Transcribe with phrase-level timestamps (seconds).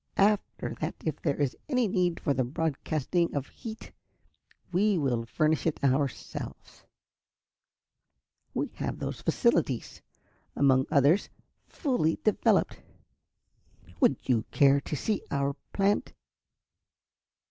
[0.17, 3.91] After that, if there is any need for the broadcasting of heat,
[4.71, 6.85] we will furnish it ourselves.
[8.55, 10.01] We have those facilities,
[10.55, 11.29] among others,
[11.67, 12.81] fully developed.
[13.99, 16.15] Would you care to see our plant?"